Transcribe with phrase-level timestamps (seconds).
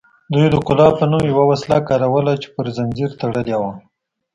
[0.33, 3.71] دوی د قلاب په نوم یوه وسله کاروله چې پر زنځیر تړلې وه